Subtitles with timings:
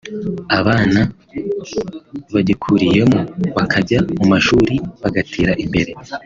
[0.59, 0.99] abana
[2.33, 3.19] bagikuriyemo
[3.55, 5.91] bakajya mu mashuri bagatera imbere[…